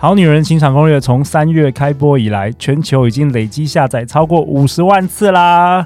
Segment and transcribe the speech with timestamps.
[0.00, 5.84] 好女人情场攻略从三月开播以来，全球已经累计下载超过五十万次啦！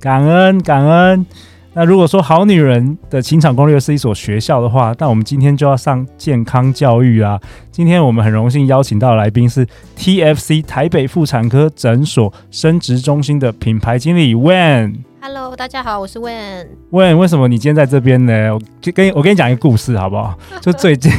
[0.00, 1.26] 感恩感恩。
[1.74, 7.38] 那如果说好女人的情场攻略是一所学校的话，那我们今天就要上健康教育啊。
[7.70, 15.00] 今天我们很荣幸邀请到的来宾是 TFC 台北妇产科诊所生殖中心的品牌经理 Wen。
[15.20, 16.66] Hello，大家好，我是 Wen。
[16.92, 18.54] Wen，为什么你今天在这边呢？
[18.54, 20.34] 我就跟我跟你讲一个故事好不好？
[20.62, 21.12] 就最近。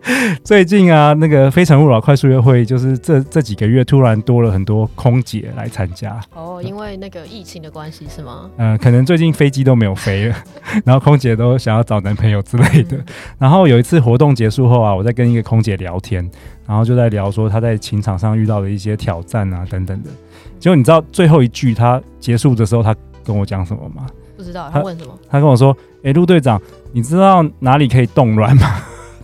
[0.42, 6.20] 最近啊，那个非诚勿扰快速约会，就是这这几个月突然多了很多空姐来参加。
[6.34, 8.50] 哦，因为那个疫情的关系是吗？
[8.56, 10.36] 嗯、呃，可能最近飞机都没有飞了，
[10.84, 12.98] 然后空姐都想要找男朋友之类的。
[13.38, 16.28] 然后有一次活动结束后啊，我在跟一个空姐聊天，
[16.66, 20.10] 然后就在聊说她在情场上遇到的一些挑战啊等等的。
[20.58, 24.06] 结果你知道最后一句她结束的时候，她跟我讲什么吗？
[24.36, 25.12] 不知道，她问什么？
[25.30, 26.60] 她跟我说：“哎，陆队长，
[26.92, 28.82] 你知道哪里可以冻卵吗？”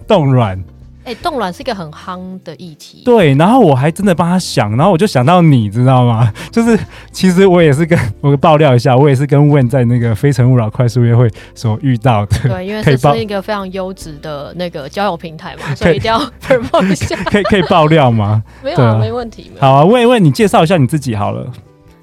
[0.08, 0.58] 冻卵，
[1.04, 3.02] 哎、欸，冻卵是一个很夯的议题。
[3.04, 6.32] 对，然后我还真的帮他想，然后我就想到你知道吗？
[6.50, 6.78] 就是
[7.12, 12.48] 其实我也是跟我爆料一下，我也是跟 Win 在那个非诚勿扰快速约会所遇到的。
[12.48, 17.16] 对，因为这是一个非常优质的那个交友平台嘛， 所以一定要 promote 一下。
[17.24, 18.42] 可以可以爆料吗？
[18.62, 19.50] 没有啊，没问题。
[19.60, 21.50] 好啊，Wen Wen，你介绍一下你自己好了。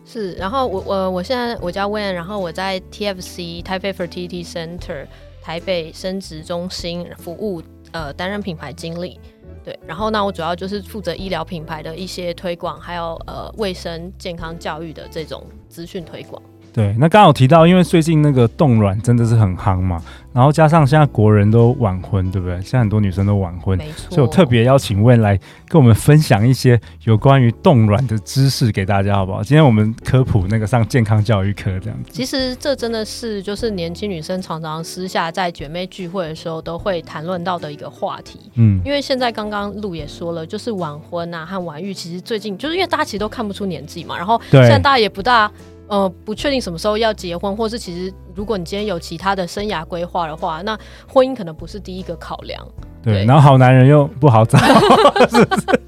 [0.05, 5.05] 是，然后我我我现在我叫 Wen，然后我在 TFC 台北 Fertility Center
[5.43, 7.61] 台北生殖中心服务。
[7.95, 9.17] 呃，担任品牌经理，
[9.63, 16.43] 对，然后呢，我主要就是负责医疗品牌的一些推广，还有呃卫生健康教育的这种资讯推广。
[16.75, 22.55] 对，那刚好提到，因为最近那个冻卵真的是很夯嘛，然后加上现在国人都晚婚，对不对？
[22.55, 24.09] 现在很多女生都晚婚，没错。
[24.09, 29.41] 所以我特别邀请 Wen 来跟我们分享一些有关于冻卵的知识给大家，好不好？
[29.41, 32.09] 今天我们科普那个上健康教育课这样子。
[32.11, 38.51] 其实这真的是就是年轻女生常常私下在姐妹聚会的时候都会谈论到的一个话题。
[38.55, 45.49] 嗯，因为现在刚刚陆也说了，就是晚婚啊和晚育，其实最近就是因为大家其实都看不出年纪嘛，然后现在大家也不大。
[45.87, 52.65] 呃，不确定什么时候要结婚，或是其实如果你今天有其他的生涯规划的话，那婚姻可能不是第一个考量。
[53.03, 54.57] 对，对，然后好男人又不好找，
[55.29, 55.81] 是不是？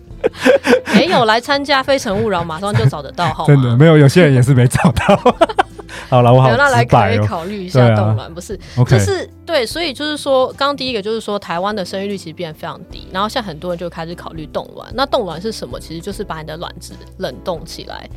[0.93, 3.47] 没有来参加《非诚勿扰》，马上就找得到，好吗？
[3.47, 5.35] 真的没有，有些人也是没找到。
[6.09, 6.49] 好了，我好。
[6.55, 8.57] 那来可以考虑一下冻卵，不是？
[8.87, 14.87] 就.是对，所以就是说，刚刚第一个就是说，台湾的生育率其实变得非常低，然后现在很多人就开始考虑冻卵。
[14.93, 15.79] 那冻卵是什么？
[15.79, 18.07] 其实就是把你的卵子冷冻起来。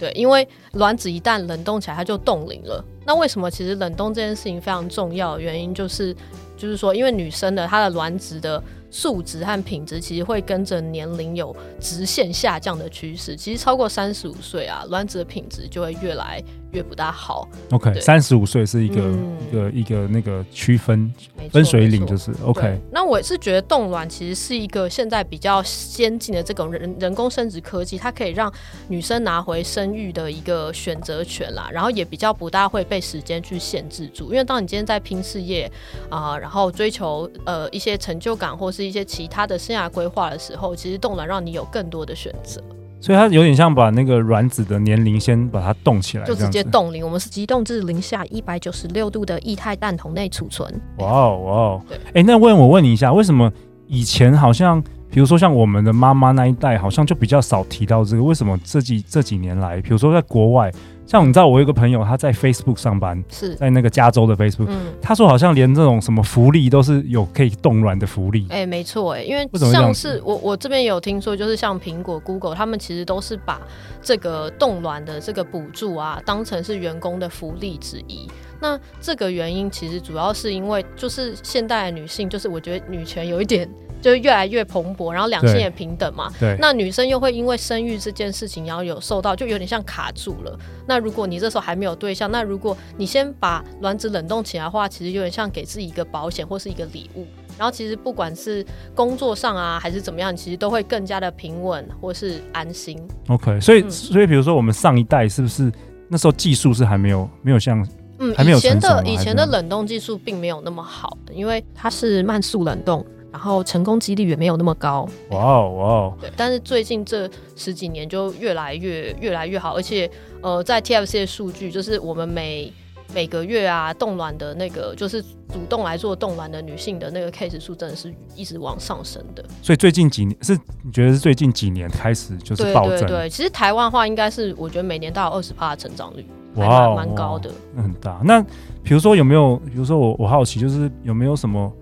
[0.00, 2.82] 对，因为卵子一旦冷冻起来，它就冻龄了。
[3.06, 5.38] 那为什么其实冷冻这件事情非常重要？
[5.38, 6.16] 原因就是，
[6.56, 13.36] 就是说，因为女生的她的卵子的数值和品质，其实会跟着年龄有直线下降的趋势。
[13.36, 17.48] 其实超过三十五岁啊，卵子的品质就会越来越不大好。
[17.70, 21.12] OK，三十五岁是一个、嗯、一个一个那个区分
[21.50, 22.78] 分水岭，就是 OK。
[22.92, 28.52] 那我是觉得冻卵其实是一个现在比较先进的这种人人工生殖科技，它可以让
[28.88, 34.30] 女生拿回生育的一个选择权啦，然后也比较不大会被时间去限制住。
[34.30, 35.70] 因为当你今天在拼事业
[36.08, 42.62] 啊、呃，然后追求呃一些成就感或是一些其他的生涯规划的时候，其实冻卵让你有更多的选择。
[43.00, 47.04] 所以它有点像把那个卵子的年龄先把它冻起来，就直接冻龄。
[47.04, 50.70] 我们是急冻至零下一百九十六度的液态氮桶内储存。
[50.98, 51.82] 哇哦哇哦！
[52.08, 53.50] 哎、欸，那问我问你一下，为什么
[53.86, 58.22] 以前好像，比如说像我们的妈妈那一代，好像就比较少提到这个？
[58.22, 60.70] 为什么这几这几年来，比如说在国外？
[61.10, 64.94] 像你知道，我有一个朋友，他在 Facebook 上班，是在那个加州的 Facebook，嗯。
[65.02, 68.46] 他说好像连这种什么福利都是有可以冻卵的福利。
[68.48, 73.60] 哎、欸，没错，哎，因为像是我我这边有听说，就是像苹果、Google，他们其实都是把
[74.00, 78.28] 这个冻卵的这个补助啊，当成是员工的福利之一。
[78.60, 83.68] 那这个原因其实主要是因为，就是现代的女性，就是我觉得女权有一点。
[84.00, 86.32] 就越来越蓬勃，然后两性也平等嘛。
[86.38, 86.56] 对。
[86.58, 90.58] 那女生又会因为生育这件事情，然后有受到，就有点像卡住了。
[90.86, 97.26] 那如果你这时候还没有对象，那如果你先把卵子冷冻起来的话，其实有点像给自己一个保险或是一个礼物。
[97.58, 98.64] 然后其实不管是
[98.94, 102.98] 工作上啊，还是怎么样，其实都会更加的平稳或是安心。
[103.28, 105.70] OK，所以、嗯、所以比如说我们上一代是不是
[106.08, 107.86] 那时候技术是还没有没有像
[108.18, 113.04] 嗯以前的以前的冷冻技术并没有那么好的，因为它是慢速冷冻。
[113.32, 115.08] 然后成功几率也没有那么高。
[115.30, 116.14] 哇哦哇哦！
[116.20, 120.10] 对，但是最近这十几年就越来越越来越好，而且
[120.40, 122.72] 呃，在 TFC 的数据，就是我们每
[123.14, 129.44] 每个月啊，冻卵的那个就是主动来做冻卵的女性的那个 case 数，真的是一直往上升的。
[129.62, 132.98] 所以最近几年是你觉得是最近几年开始就是暴增？
[132.98, 136.24] 对对对，其实台湾的话应该是我觉得每年都有二十趴的成长率，
[136.54, 138.20] 哇，蛮高的，那很大。
[138.24, 138.40] 那
[138.82, 139.56] 比如说有没有？
[139.66, 141.72] 比如说我我好奇就是有没有什么？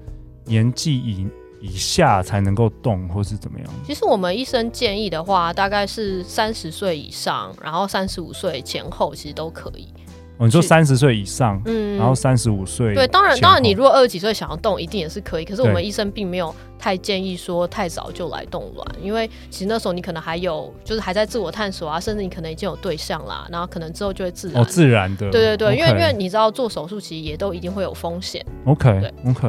[0.49, 1.29] 年纪以
[1.61, 3.69] 以下才能够动，或是怎么样？
[3.87, 9.89] 其实我们医生建议的话，大概是三十岁以上，然后三十五岁前后，其实都可以。
[10.39, 15.45] 哦，你说三十岁以上，嗯，然后三十五岁，对，当然，当然，你如果二十几岁想要动，一定也是可以。
[15.45, 28.47] 可是我们医生并没有太建议说太早就来冻卵，因为其实那时候你可能还有，就是还在自我探索啊，甚至你可能已经有对象啦，然后可能之后就会自然，哦，自然的，对对对，因为因为你知道做手术其实也都一定会有风险。
[28.65, 29.49] OK，对，OK。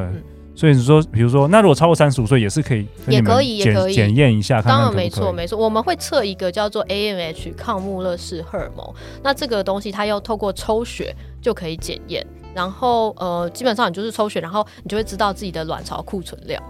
[0.60, 4.62] 所以你说，比如说，那如果超过三十五岁，也是可以，也可以，也可以检验一下。
[4.62, 8.86] 当然没错，没错，我们会测一个叫做 AMH 抗穆勒氏荷尔蒙。
[9.24, 16.62] 那这个东西它要透过抽血就可以检验，然后呃，基本上你就是抽血，然后你就会知道自己的卵巢库存量。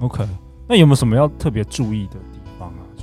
[0.00, 0.22] OK，
[0.68, 2.16] 那有没有什么要特别注意的？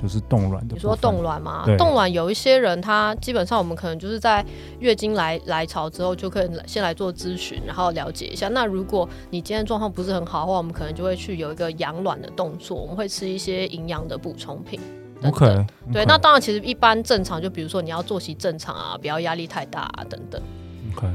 [0.00, 1.64] 就是冻卵的，你说冻卵吗？
[1.76, 4.44] 冻卵有一些人，他基本上我们可能就是在
[4.78, 8.48] 月经来来潮之后，就可以先来做咨询，然后了解一下。
[8.48, 14.80] 那如果你今天状况不是很好的话，我们可能就会去有一个养卵的动作，我们会吃一些营养的补充品
[15.20, 15.32] 等等。
[15.32, 15.92] Okay, okay.
[15.92, 20.40] 对，那当然其实一般正常，就比如说你要作息正常啊，不要压力太大啊等等。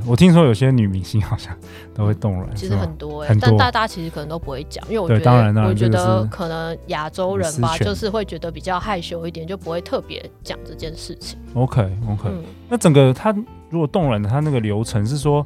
[0.05, 1.55] 我听说有些女明星好像
[1.93, 11.37] 都会冻卵，其实很多哎、欸，但大家其实可能都不会讲，因为我觉得，我觉得可能亚洲人吧，就是会觉得比较害羞一点，就不会特别讲这件事情。
[11.53, 13.35] OK OK，、嗯、那整个他
[13.69, 15.45] 如果冻卵的他那个流程是说，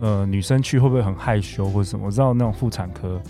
[0.00, 2.06] 呃，女生去会不会很害羞或者什么？
[2.06, 3.20] 我知道那种妇产科。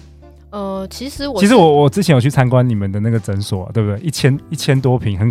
[0.51, 3.99] 呃，其实我其实我我之前有去参观你们的那个诊所、啊，对不对？
[4.01, 5.31] 一千一千多平，很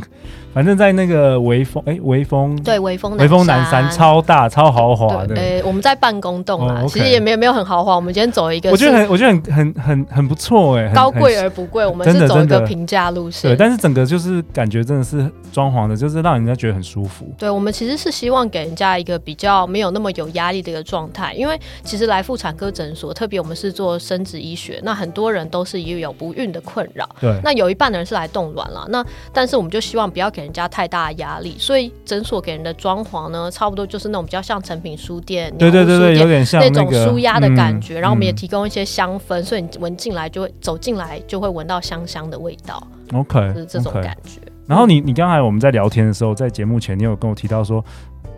[0.54, 5.36] 反正在那个微风哎，微风对微风微风南山超大超豪华的。
[5.36, 7.96] 哎，我们在办公栋啊，哦 okay、其实也没有没有很豪华。
[7.96, 11.86] 我们今天走一个，我觉得很我觉得很很很很不错哎，高贵而不贵。
[11.86, 17.26] 我们是走一个平价路线，对，但是整个就是感觉真的是装潢的，就是让人家觉得很舒服。
[17.38, 44.40] 对，我们其实是希望给人家一个比较没有那么有压力的一个状态，因为其实来妇产科诊所，特别我们是做生殖医学，那很多人都是也有不孕的困扰，对，那有一半的人是来冻卵了，那但是我们就希望不要给人家太大的压力，所以诊所给人的装潢呢，差不多就是那种比较像成品书店，对对对对，有点像那种舒压的感觉，然后我们也提供一些香氛，所以你闻进来就会走进来就会闻到香香的味道，OK，就是这种感觉。
[44.68, 47.84] 然后你你刚才我们在聊天的时候，在节目前你有跟我提到说，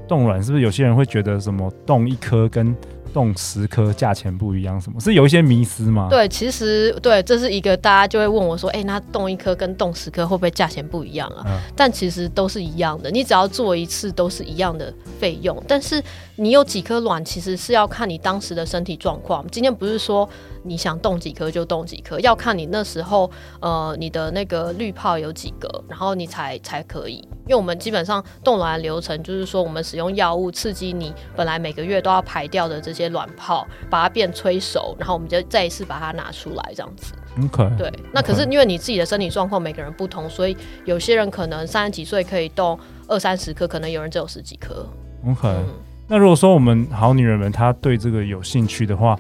[0.08, 2.76] 冻卵是不是有些人会觉得什么冻一颗跟
[3.14, 6.08] 冻十颗价钱不一样，什么是有一些迷思吗？
[6.10, 11.44] 对，其实对，这是一个大家就会问我说，哎、欸，那动一颗跟动十颗会不会价钱不一样啊？
[11.48, 15.62] 嗯、但其实都是一样的，你只要做一次都是一样的费用。
[15.68, 16.02] 但是
[16.36, 19.46] 你有几颗卵，其实是要看你当时的身体状况。
[19.52, 20.28] 今天不是说
[20.64, 27.28] 你想动几颗就动几颗，要看你那时候呃你的那个滤泡有几个，然后你才才可以。
[27.48, 37.14] 因为我们基本上冻卵的流程就是说，我们使用药物刺激你本来每个月都要排掉的这些卵泡，把它变催熟，然后我们就再一次把它拿出来，这样子。
[37.44, 37.70] OK。
[37.78, 42.78] 对，那可是因为你自己的身体状况每个人不同，所以有些人可能三十几岁可以动
[43.08, 44.88] 二三十颗，可能有人只有十几颗。
[45.26, 45.66] OK、嗯。
[46.08, 49.20] 那如果说我们好女人们她对这个有兴趣的话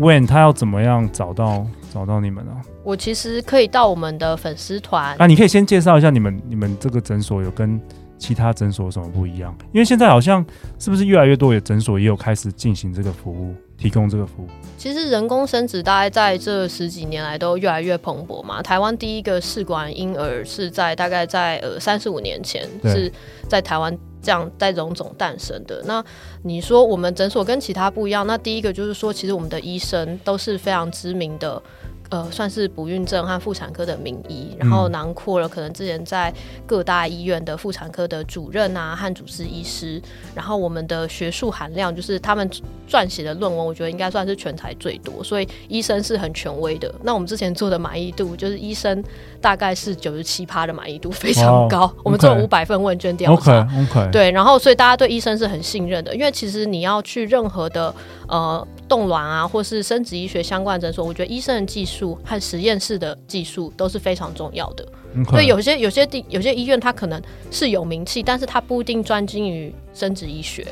[0.00, 2.52] ，When 她要怎么样找到找到你们呢？
[2.82, 7.78] 我其实可以到我们的粉丝团啊，你可以先介绍一下你们你们这个诊所有跟
[8.18, 9.56] 其他诊所有什么不一样？
[9.72, 10.44] 因为现在好像
[10.78, 14.48] 是不是越来越多的诊所也有开始进行这个服务，提供这个服务。
[14.76, 18.62] 其实人工生殖大概在这十几年来都越来越蓬勃嘛。
[18.62, 23.10] 台湾第一个试管婴儿是在大概在呃三十五年前是
[23.48, 25.82] 在台湾这样在荣总诞生的。
[25.86, 26.04] 那
[26.42, 31.62] 你说我们诊所跟其他不一样，那第一个就是说，其实我们的医生都是非常知名的。
[32.10, 36.32] 呃，算是不孕症和妇产科的名医，然后囊括了可能之前在
[36.66, 40.00] 各大医院的妇产科的主任啊和主治医师，
[40.34, 42.48] 然后我们的学术含量就是他们
[42.88, 46.92] 撰写的论文，我觉得应该算是全台最多，所以医生是很权威的。
[47.02, 49.04] 那我们之前做的满意度，就是医生
[49.40, 51.80] 大概是九十七趴的满意度，非常高。
[51.80, 51.90] Wow.
[52.04, 54.10] 我们做了五百份问卷调查，okay, okay.
[54.10, 57.94] 对，然后所以大家对医生是很信任的，因为其实你要去任何的
[58.28, 62.16] 呃冻卵啊，或是生殖医学相关诊所，我觉得医生的技术。
[62.24, 64.86] 和实验室的技术都是非常重要的。
[65.30, 67.20] 对，有些有些地有些医院，它可能
[67.50, 70.66] 是有名气，但是它不一定专精于生殖医学。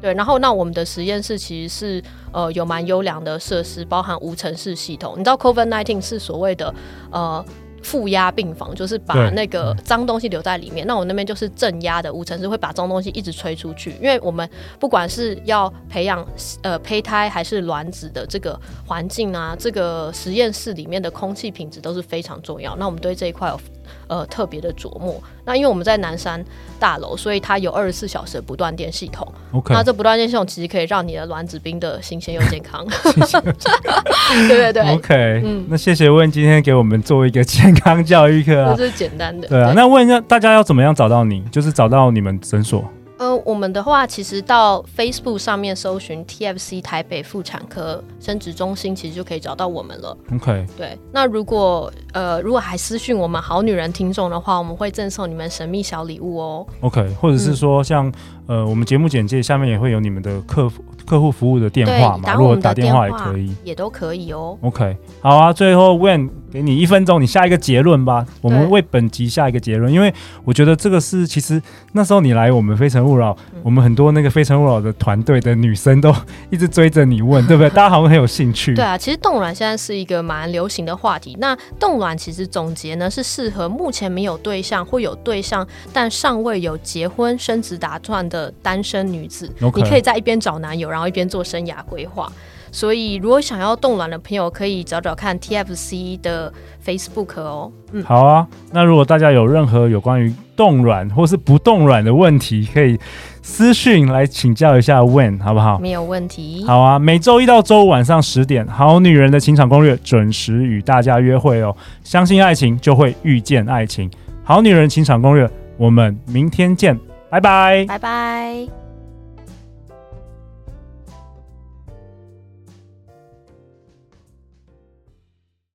[0.00, 2.02] 对，然后那我们的实验室其实是
[2.32, 5.14] 呃有蛮优良的设施，包含无尘室系统。
[5.16, 6.74] 你知道 COVID nineteen 是所谓的
[7.10, 7.44] 呃。
[7.82, 13.92] 负压病房就是把那个脏东西留在里面，那我那边就是正压的五层是，会把脏东西一直吹出去。
[14.00, 14.48] 因为我们
[14.78, 16.26] 不管是要培养
[16.62, 22.76] 呃胚胎还是卵子的这个环境啊，这个实验室里面的空气品质都是非常重要。
[22.76, 23.60] 那我们对这一块有。
[24.06, 25.20] 呃，特别的琢磨。
[25.44, 26.44] 那因为我们在南山
[26.78, 29.26] 大楼，所以它有二十四小时的不断电系统。
[29.52, 32.86] OK，那这不断电系统其实可以让你的卵子冰的新鲜又健康。
[34.48, 34.94] 对对对。
[34.94, 39.48] OK，嗯，那谢谢问今天给我们做一个健康教育课啊，这是简单的。
[39.48, 41.42] 对啊，对那问一下大家要怎么样找到你？
[41.50, 42.84] 就是找到你们诊所。
[43.18, 50.16] 呃，我们的话，其实到 Facebook 上面搜寻 TFC 台北妇产科生殖中心，其实就可以找到我们了。
[50.34, 50.98] OK，对。
[51.12, 56.66] 那如果呃，如果还私讯我们好女人听众的话，我们会赠送你们神秘小礼物哦。
[56.80, 58.08] OK，或者是说像、
[58.46, 60.84] 嗯、呃，我们节目简介下面也会有你们的客服。
[61.04, 64.56] 客户服务的电话嘛，如果打电话也可以，也都可以哦。
[64.62, 68.24] OK，好啊，最后 Wen 给你一分钟，你下一个结论吧。
[68.40, 76.14] 我们为本集下一个结论，因为我觉得这个是其实那时候你来我们非诚勿扰，嗯、我们很多那个非诚勿扰的团队的女生都
[76.50, 77.70] 一直追着你问，对不对？
[77.70, 78.74] 大家好像很有兴趣。
[78.74, 81.36] 对啊，其实冻卵现在是一个蛮流行的话题。
[81.40, 89.82] 那冻卵其实总结呢是适合目前没有对象或有对象但尚未有结婚生子打算的单身女子，Okay.
[89.82, 90.92] 你可以在一边找男友。
[90.92, 92.30] 然后一边做生涯规划，
[92.72, 96.52] 所以如果想要冻卵的朋友，可以找找看 TFC 的
[96.84, 97.70] Facebook 哦。
[97.92, 98.48] 嗯，好啊。
[98.72, 102.98] 那如果大家有任何有关于冻卵或是不冻卵的问题，可以
[103.42, 105.78] 私讯来请教一下 Wen，好不好？
[105.78, 106.64] 没有问题。
[106.66, 111.76] 好啊，每周一到周五晚上十点，《好女人的情场攻略》准时与大家约会哦。
[112.02, 114.10] 相信爱情，就会遇见爱情。
[114.42, 116.98] 好女人情场攻略，我们明天见，
[117.28, 118.81] 拜拜，拜拜。